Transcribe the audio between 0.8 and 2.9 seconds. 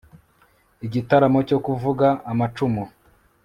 igitaramo cyo kuvuga amacumu